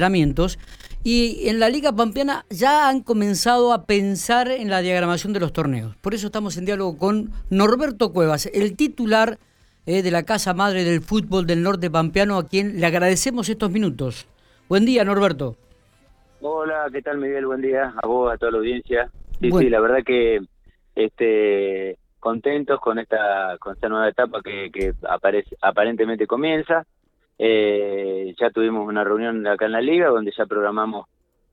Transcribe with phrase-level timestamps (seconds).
[0.00, 0.58] entrenamientos
[1.04, 5.52] y en la Liga Pampeana ya han comenzado a pensar en la diagramación de los
[5.52, 5.94] torneos.
[5.96, 9.38] Por eso estamos en diálogo con Norberto Cuevas, el titular
[9.84, 13.70] eh, de la Casa Madre del Fútbol del Norte Pampeano, a quien le agradecemos estos
[13.70, 14.26] minutos.
[14.68, 15.56] Buen día, Norberto.
[16.40, 17.44] Hola, ¿qué tal, Miguel?
[17.46, 19.10] Buen día a vos, a toda la audiencia.
[19.38, 20.40] Sí, sí, la verdad que
[20.94, 26.86] este contentos con esta con esta nueva etapa que, que aparece, aparentemente comienza.
[27.42, 31.06] Eh, ya tuvimos una reunión acá en la liga donde ya programamos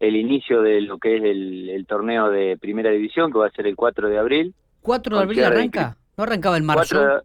[0.00, 3.66] el inicio de lo que es el, torneo de primera división que va a ser
[3.66, 4.54] el 4 de abril.
[4.82, 5.96] ¿4 de abril arranca?
[6.16, 7.22] ¿No arrancaba en marzo?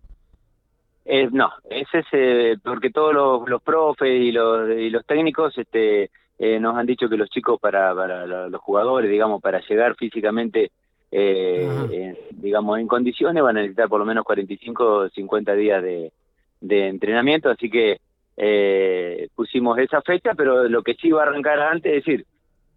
[1.06, 5.58] eh, no, ese es eh, porque todos los, los profes y los, y los técnicos
[5.58, 9.96] este, eh, nos han dicho que los chicos para, para los jugadores, digamos, para llegar
[9.96, 10.72] físicamente
[11.12, 16.12] eh, digamos, en condiciones van a necesitar por lo menos 45 o 50 días de,
[16.62, 18.00] de entrenamiento, así que
[18.42, 22.26] eh, pusimos esa fecha, pero lo que sí va a arrancar antes, es decir,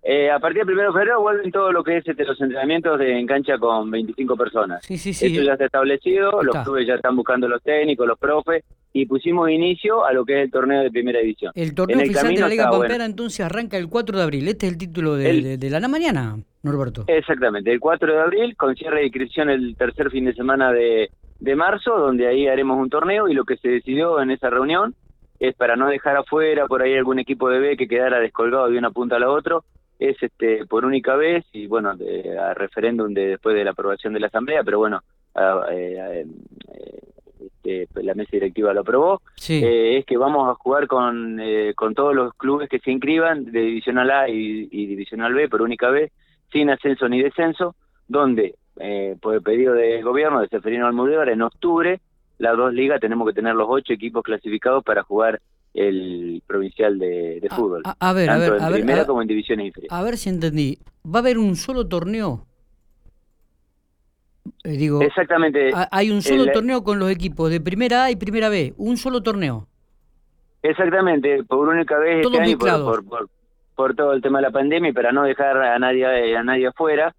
[0.03, 2.99] eh, a partir del 1 de febrero vuelven todo lo que es este, los entrenamientos
[2.99, 4.85] de en cancha con 25 personas.
[4.85, 5.27] Sí, sí, sí.
[5.27, 9.49] Eso ya está establecido, los clubes ya están buscando los técnicos, los profes, y pusimos
[9.51, 11.53] inicio a lo que es el torneo de primera división.
[11.55, 14.49] El torneo oficial de la Liga Pampera entonces arranca el 4 de abril.
[14.49, 17.05] Este es el título de, de, la mañana, Norberto.
[17.07, 21.11] Exactamente, el 4 de abril, con cierre de inscripción el tercer fin de semana de,
[21.39, 24.97] de marzo, donde ahí haremos un torneo y lo que se decidió en esa reunión
[25.43, 28.79] es para no dejar afuera por ahí algún equipo de B que quedara descolgado de
[28.79, 29.59] una punta a la otra,
[29.99, 34.13] es este por única vez y bueno, de, a referéndum de, después de la aprobación
[34.13, 35.01] de la Asamblea, pero bueno,
[35.69, 36.25] eh,
[37.41, 41.73] este, pues, la mesa directiva lo aprobó, eh, es que vamos a jugar con, eh,
[41.75, 45.91] con todos los clubes que se inscriban de Divisional A y, Divisional B por única
[45.91, 46.13] vez,
[46.53, 47.75] sin ascenso ni descenso,
[48.07, 48.55] donde
[49.21, 52.01] por el pedido del gobierno de Seferino Almudévar en octubre
[52.43, 55.41] las dos ligas tenemos que tener los ocho equipos clasificados para jugar
[55.75, 57.83] el provincial de, fútbol.
[57.85, 59.97] A, ver, a ver, en primera como en divisiones inferiores.
[59.97, 60.79] A ver si entendí.
[61.07, 62.47] ¿Va a haber un solo torneo?
[64.65, 65.71] Eh, digo, Exactamente.
[65.93, 68.75] Hay un solo torneo con los equipos de primera A y primera B.
[68.77, 69.69] Un solo torneo.
[70.63, 71.45] Exactamente.
[71.45, 73.29] Por única vez este año, por, por,
[73.77, 76.67] por, todo el tema de la pandemia y para no dejar a nadie, a nadie
[76.67, 77.15] afuera,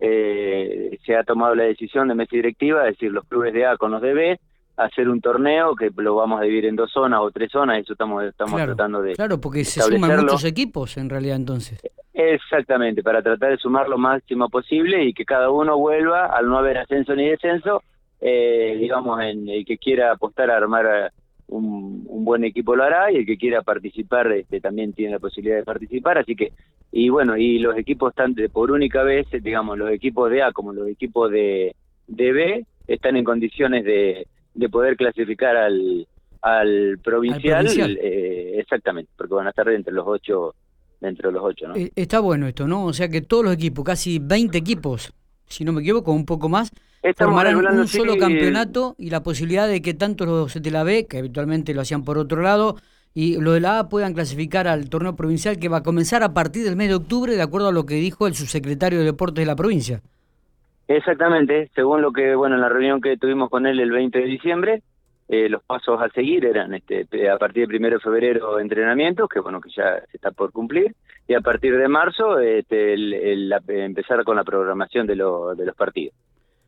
[0.00, 3.78] eh, se ha tomado la decisión de mesa directiva, es decir, los clubes de A
[3.78, 4.40] con los de B,
[4.76, 7.92] hacer un torneo que lo vamos a dividir en dos zonas o tres zonas, eso
[7.92, 11.80] estamos estamos tratando de Claro, porque se suman muchos equipos en realidad entonces.
[12.12, 16.58] Exactamente, para tratar de sumar lo máximo posible y que cada uno vuelva, al no
[16.58, 17.82] haber ascenso ni descenso,
[18.20, 21.12] eh, digamos, en el que quiera apostar a armar
[21.48, 25.18] un, un, buen equipo lo hará y el que quiera participar este, también tiene la
[25.18, 26.52] posibilidad de participar, así que,
[26.90, 30.52] y bueno, y los equipos están de, por única vez, digamos, los equipos de A
[30.52, 31.76] como los equipos de,
[32.06, 34.26] de B están en condiciones de,
[34.56, 36.06] de poder clasificar al,
[36.42, 37.66] al provincial,
[38.00, 40.54] eh, exactamente, porque van a estar entre los ocho,
[41.00, 41.76] dentro de los ocho, ¿no?
[41.76, 42.84] Eh, está bueno esto, ¿no?
[42.84, 45.12] O sea que todos los equipos, casi 20 equipos,
[45.46, 46.70] si no me equivoco, un poco más,
[47.16, 51.18] formarán un solo campeonato y la posibilidad de que tanto los de la B, que
[51.18, 52.76] habitualmente lo hacían por otro lado,
[53.14, 56.34] y los de la A puedan clasificar al torneo provincial que va a comenzar a
[56.34, 59.42] partir del mes de octubre, de acuerdo a lo que dijo el subsecretario de Deportes
[59.42, 60.02] de la provincia.
[60.88, 64.24] Exactamente, según lo que, bueno, en la reunión que tuvimos con él el 20 de
[64.24, 64.82] diciembre,
[65.28, 69.40] eh, los pasos a seguir eran este, a partir del primero de febrero entrenamientos, que
[69.40, 70.94] bueno, que ya se está por cumplir,
[71.26, 75.74] y a partir de marzo este, el, empezar con la programación de, lo, de los
[75.74, 76.14] partidos.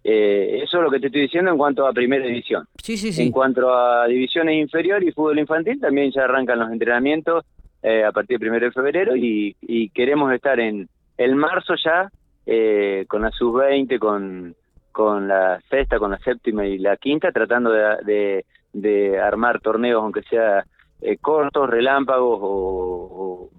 [0.03, 2.65] Eh, eso es lo que te estoy diciendo en cuanto a primera división.
[2.83, 3.23] Sí, sí, sí.
[3.23, 7.45] En cuanto a divisiones inferiores y fútbol infantil, también ya arrancan los entrenamientos
[7.83, 12.11] eh, a partir del primero de febrero y, y queremos estar en el marzo ya
[12.51, 14.55] eh, con la sub-20, con,
[14.91, 20.23] con la sexta, con la séptima y la quinta, tratando de, de, armar torneos, aunque
[20.23, 20.65] sea
[21.03, 23.51] eh, cortos, relámpagos o,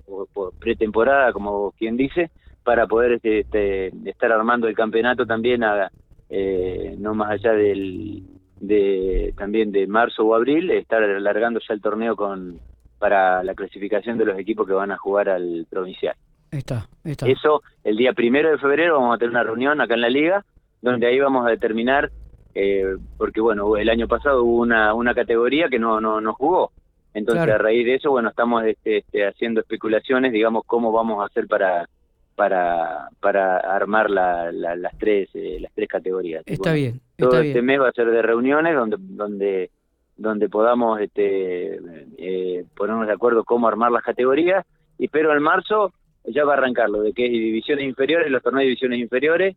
[0.59, 2.31] pretemporada, como quien dice,
[2.63, 5.91] para poder este, este, estar armando el campeonato también a,
[6.27, 8.23] eh, no más allá del
[8.59, 12.59] de también de marzo o abril estar alargando ya el torneo con
[12.97, 16.15] para la clasificación de los equipos que van a jugar al provincial.
[16.51, 17.27] Está, está.
[17.27, 20.45] Eso, el día primero de febrero vamos a tener una reunión acá en la liga,
[20.81, 22.11] donde ahí vamos a determinar,
[22.55, 26.71] eh, porque bueno, el año pasado hubo una, una categoría que no, no, no jugó.
[27.13, 31.25] Entonces, a raíz de eso, bueno, estamos este, este, haciendo especulaciones, digamos, cómo vamos a
[31.25, 31.87] hacer para
[32.35, 36.43] para para armar la, las tres eh, las tres categorías.
[36.45, 37.01] Está bien.
[37.17, 39.71] todo este mes va a ser de reuniones donde donde
[40.15, 41.79] donde podamos este,
[42.17, 44.65] eh, ponernos de acuerdo cómo armar las categorías
[44.97, 45.91] y pero en marzo
[46.29, 49.55] ya va a arrancar lo de que es divisiones inferiores, los torneos de divisiones inferiores,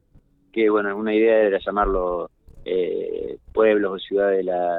[0.53, 2.31] que bueno, una idea era llamarlo
[2.65, 4.79] eh, pueblos o ciudades de la,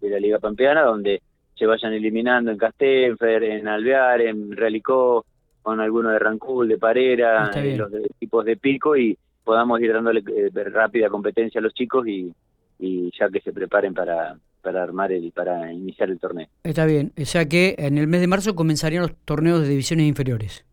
[0.00, 1.22] de la Liga Pampeana, donde
[1.54, 5.24] se vayan eliminando en Castenfer, en Alvear, en Realicó,
[5.62, 10.50] con algunos de Rancul, de Parera, los equipos de pico y podamos ir dándole eh,
[10.70, 12.32] rápida competencia a los chicos y,
[12.78, 16.46] y ya que se preparen para, para armar el para iniciar el torneo.
[16.62, 20.06] Está bien, o sea que en el mes de marzo comenzarían los torneos de divisiones
[20.06, 20.64] inferiores.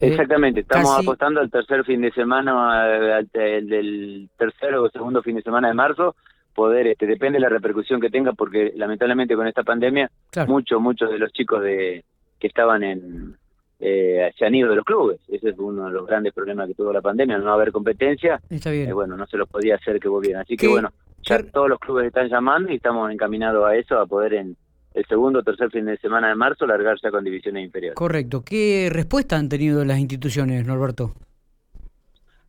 [0.00, 5.36] Eh, Exactamente, estamos apostando al tercer fin de semana, al, del tercer o segundo fin
[5.36, 6.16] de semana de marzo,
[6.54, 10.10] poder, este, depende de la repercusión que tenga, porque lamentablemente con esta pandemia,
[10.46, 12.04] muchos, muchos de los chicos de
[12.38, 13.36] que estaban en,
[13.80, 15.20] eh, se han ido de los clubes.
[15.28, 18.40] Ese es uno de los grandes problemas que tuvo la pandemia, no haber competencia.
[18.48, 18.88] Está bien.
[18.88, 20.42] Eh, bueno, no se los podía hacer que volvieran.
[20.42, 20.90] Así que bueno,
[21.22, 24.56] ya todos los clubes están llamando y estamos encaminados a eso, a poder en
[24.94, 27.96] el segundo o tercer fin de semana de marzo largarse con divisiones inferiores.
[27.96, 28.42] Correcto.
[28.44, 31.14] ¿Qué respuesta han tenido las instituciones, Norberto?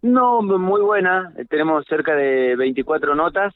[0.03, 1.33] No, muy buena.
[1.49, 3.53] Tenemos cerca de 24 notas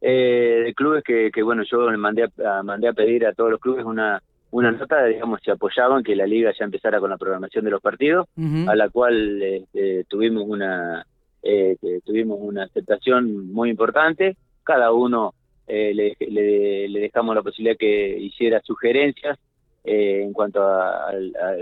[0.00, 3.60] eh, de clubes que, que, bueno, yo mandé a, mandé a pedir a todos los
[3.60, 4.20] clubes una
[4.52, 7.80] una nota, digamos, se apoyaban que la liga ya empezara con la programación de los
[7.80, 8.28] partidos,
[8.66, 11.06] a la cual este, tuvimos una
[11.42, 14.36] eh, tuvimos una aceptación muy importante.
[14.62, 15.32] Cada uno
[15.66, 16.16] eh, le,
[16.88, 19.38] le, dejamos la posibilidad que hiciera sugerencias
[19.84, 21.12] eh, en cuanto a,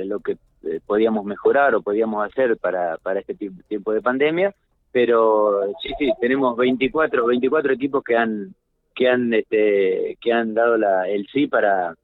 [0.05, 0.37] lo que
[0.87, 3.35] podíamos mejorar o podíamos hacer para, para este
[3.69, 4.55] tiempo de pandemia.
[4.93, 8.55] Pero sí, sí, tenemos 24, 24 equipos que han
[8.95, 11.95] que han este, que han dado la, el sí para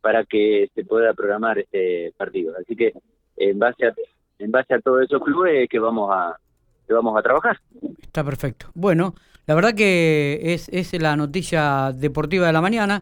[0.00, 2.54] para que se pueda programar este partido.
[2.58, 2.94] Así que
[3.36, 3.94] en base a
[4.38, 6.36] en base a todos esos clubes que vamos a
[6.86, 7.58] que vamos a trabajar.
[8.02, 8.66] Está perfecto.
[8.74, 9.14] Bueno,
[9.50, 13.00] la verdad que es, es la noticia deportiva de la mañana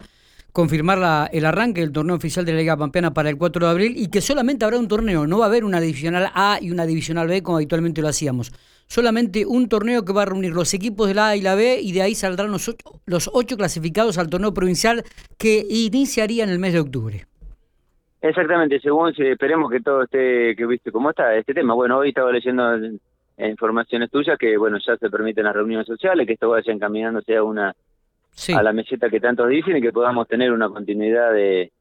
[0.51, 3.71] confirmar la, el arranque del torneo oficial de la Liga Pampeana para el 4 de
[3.71, 6.71] abril y que solamente habrá un torneo, no va a haber una divisional A y
[6.71, 8.51] una divisional B como habitualmente lo hacíamos.
[8.87, 11.81] Solamente un torneo que va a reunir los equipos de la A y la B
[11.83, 15.03] y de ahí saldrán los ocho, los ocho clasificados al torneo provincial
[15.37, 17.27] que iniciaría en el mes de octubre.
[18.23, 21.75] Exactamente, según esperemos que todo esté, que viste cómo está este tema.
[21.75, 22.63] Bueno, hoy estaba leyendo
[23.39, 27.43] informaciones tuyas que, bueno, ya se permiten las reuniones sociales, que esto vaya encaminándose a
[27.43, 27.75] una
[28.55, 31.73] a la meseta que tantos dicen y que podamos tener una continuidad de,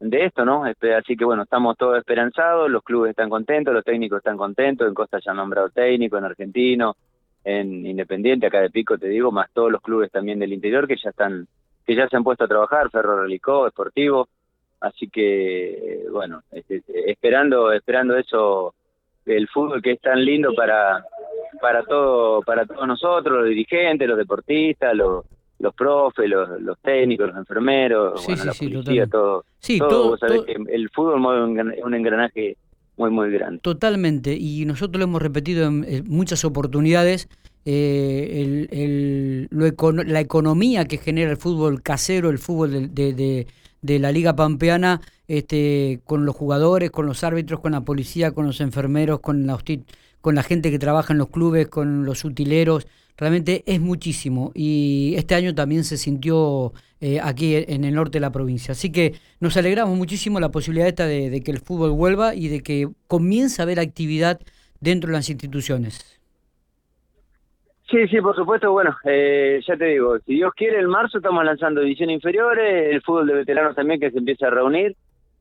[0.00, 0.64] de esto, ¿no?
[0.64, 4.94] Así que bueno, estamos todos esperanzados, los clubes están contentos, los técnicos están contentos, en
[4.94, 6.96] Costa ya han nombrado técnico, en Argentino,
[7.44, 10.96] en Independiente, acá de Pico te digo, más todos los clubes también del interior que
[10.96, 11.46] ya están,
[11.86, 14.28] que ya se han puesto a trabajar, Ferro Relicó, Esportivo,
[14.80, 18.74] así que bueno, este, esperando, esperando eso,
[19.26, 21.04] el fútbol que es tan lindo para,
[21.60, 25.24] para todo, para todos nosotros, los dirigentes, los deportistas, los
[25.58, 29.44] los profes, los, los técnicos, los enfermeros, bueno, la policía, todo.
[29.58, 31.44] Sí, todo, que el fútbol mueve
[31.82, 32.56] un, engranaje
[32.96, 33.60] muy, muy grande.
[33.60, 37.28] Totalmente, y nosotros lo hemos repetido en, muchas oportunidades,
[37.64, 43.46] eh, el, la economía que genera el fútbol casero, el fútbol de, de, de,
[43.82, 48.60] la Liga Pampeana, este, con los jugadores, con los árbitros, con la policía, con los
[48.60, 49.58] enfermeros, con la,
[50.20, 52.86] con la gente que trabaja en los clubes, con los utileros,
[53.16, 58.20] realmente es muchísimo y este año también se sintió eh, aquí en el norte de
[58.20, 58.72] la provincia.
[58.72, 62.62] Así que nos alegramos muchísimo la posibilidad esta de, que el fútbol vuelva y de
[62.62, 64.40] que comience a haber actividad
[64.80, 66.15] dentro de las instituciones.
[67.90, 68.72] Sí, sí, por supuesto.
[68.72, 73.02] Bueno, eh, ya te digo, si Dios quiere, el marzo estamos lanzando ediciones inferiores, el
[73.02, 74.96] fútbol de veteranos también que se empieza a reunir.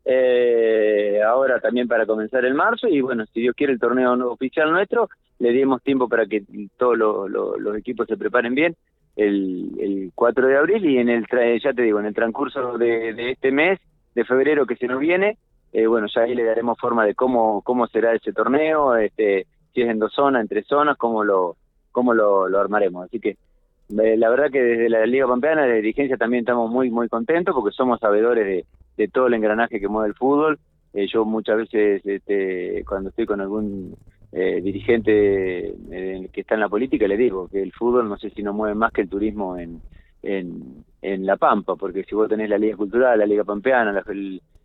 [0.08, 4.72] Eh, ahora también para comenzar el marzo y bueno, si Dios quiere el torneo oficial
[4.72, 5.10] nuestro,
[5.40, 6.44] le dimos tiempo para que
[6.78, 8.75] todos los equipos se preparen bien
[9.16, 11.25] el, el 4 de abril y en el
[11.60, 13.80] ya te digo, en el transcurso de, este mes
[14.14, 15.40] de febrero que se nos viene,
[15.74, 19.82] eh, bueno, ya ahí le daremos forma de cómo cómo será ese torneo, este si
[19.82, 21.56] es en dos zonas, en tres zonas, cómo lo
[21.96, 23.06] cómo lo, lo armaremos.
[23.06, 26.92] Así que eh, la verdad que desde la Liga Pampeana, de dirigencia también estamos muy
[26.92, 28.66] muy contentos porque somos sabedores
[28.98, 30.60] de todo el engranaje que mueve el fútbol.
[30.94, 33.96] Eh, yo muchas veces, este, cuando estoy con algún
[34.32, 38.30] eh, dirigente eh, que está en la política, le digo que el fútbol no sé
[38.30, 39.82] si no mueve más que el turismo en,
[40.22, 44.04] en, La Pampa, porque si vos tenés la Liga Cultural, la Liga Pampeana, la,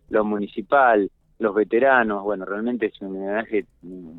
[0.09, 1.09] lo municipal,
[1.39, 3.65] los veteranos, bueno, realmente es un engranaje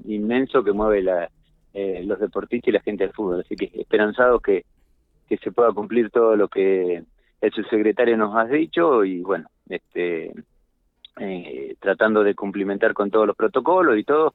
[0.05, 1.31] inmenso que mueve la,
[1.75, 3.41] los deportistas y la gente del fútbol.
[3.41, 4.65] Así que esperanzados que,
[5.29, 7.03] que se pueda cumplir todo lo que
[7.41, 10.33] el subsecretario nos ha dicho y bueno, este,
[11.19, 14.35] eh, tratando de cumplimentar con todos los protocolos y todo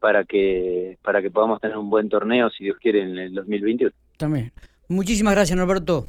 [0.00, 3.92] para que para que podamos tener un buen torneo si Dios quiere en el 2021.
[4.16, 4.52] También.
[4.88, 6.06] Muchísimas gracias, Norberto.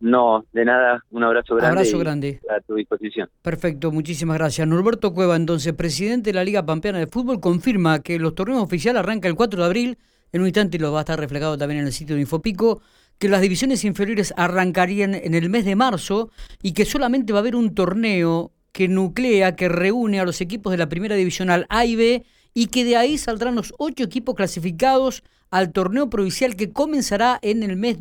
[0.00, 1.80] No, de nada, un abrazo grande.
[1.80, 2.40] Abrazo grande.
[2.48, 3.28] A tu disposición.
[3.42, 4.66] Perfecto, muchísimas gracias.
[4.66, 9.00] Norberto Cueva, entonces, presidente de la Liga Pampeana de Fútbol, confirma que los torneos oficiales
[9.00, 9.98] arrancan el 4 de abril.
[10.32, 12.80] En un instante lo va a estar reflejado también en el sitio de Infopico
[13.18, 16.30] que las divisiones inferiores arrancarían en el mes de marzo
[16.62, 20.70] y que solamente va a haber un torneo que nuclea, que reúne a los equipos
[20.70, 22.24] de la primera divisional A y B
[22.54, 27.62] y que de ahí saldrán los ocho equipos clasificados al torneo provincial que comenzará en
[27.62, 27.96] el mes